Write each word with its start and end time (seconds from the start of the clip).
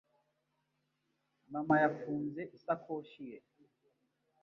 Mama 1.51 1.75
yafunze 1.83 2.41
isakoshi 2.57 3.21
ye. 3.31 3.37